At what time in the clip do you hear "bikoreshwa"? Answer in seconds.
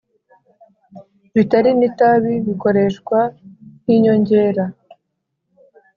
2.47-3.19